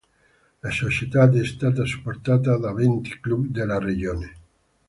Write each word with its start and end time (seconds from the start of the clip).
La 0.61 0.71
società 0.71 1.29
è 1.29 1.45
stata 1.45 1.85
supportata 1.85 2.57
da 2.57 2.73
venti 2.73 3.19
club 3.21 3.45
della 3.49 3.77
regione. 3.77 4.35